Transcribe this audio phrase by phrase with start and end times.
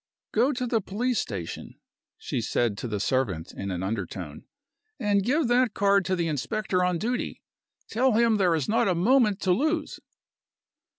[0.31, 1.75] "Go to the police station,"
[2.17, 4.45] she said to the servant in an undertone,
[4.99, 7.43] "and give that card to the inspector on duty.
[7.87, 9.99] Tell him there is not a moment to lose."